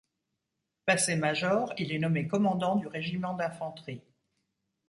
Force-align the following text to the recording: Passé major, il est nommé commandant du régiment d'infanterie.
Passé 0.87 1.15
major, 1.15 1.73
il 1.77 1.91
est 1.91 1.99
nommé 1.99 2.27
commandant 2.27 2.75
du 2.75 2.87
régiment 2.87 3.35
d'infanterie. 3.35 4.01